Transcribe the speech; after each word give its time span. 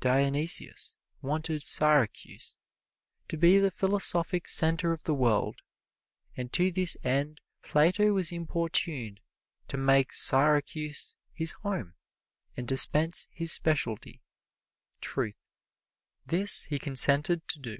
Dionysius 0.00 0.96
wanted 1.20 1.62
Syracuse 1.62 2.56
to 3.28 3.36
be 3.36 3.58
the 3.58 3.70
philosophic 3.70 4.48
center 4.48 4.92
of 4.92 5.04
the 5.04 5.12
world, 5.12 5.60
and 6.34 6.50
to 6.54 6.72
this 6.72 6.96
end 7.04 7.42
Plato 7.60 8.14
was 8.14 8.32
importuned 8.32 9.20
to 9.68 9.76
make 9.76 10.14
Syracuse 10.14 11.16
his 11.34 11.52
home 11.52 11.96
and 12.56 12.66
dispense 12.66 13.28
his 13.30 13.52
specialty 13.52 14.22
truth. 15.02 15.36
This 16.24 16.62
he 16.64 16.78
consented 16.78 17.46
to 17.48 17.58
do. 17.58 17.76